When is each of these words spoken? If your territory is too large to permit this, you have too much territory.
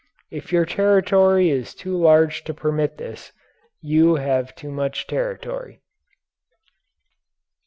If 0.31 0.51
your 0.51 0.65
territory 0.65 1.51
is 1.51 1.75
too 1.75 1.95
large 1.95 2.43
to 2.45 2.55
permit 2.55 2.97
this, 2.97 3.31
you 3.83 4.15
have 4.15 4.55
too 4.55 4.71
much 4.71 5.05
territory. 5.05 5.79